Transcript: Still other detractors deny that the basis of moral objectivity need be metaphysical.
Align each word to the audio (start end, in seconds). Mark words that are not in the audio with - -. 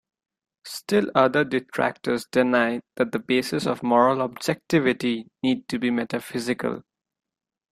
Still 0.65 1.11
other 1.13 1.43
detractors 1.45 2.25
deny 2.25 2.81
that 2.95 3.11
the 3.11 3.19
basis 3.19 3.67
of 3.67 3.83
moral 3.83 4.23
objectivity 4.23 5.27
need 5.43 5.67
be 5.79 5.91
metaphysical. 5.91 6.81